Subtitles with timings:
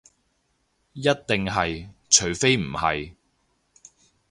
[0.93, 3.13] 一定係，除非唔係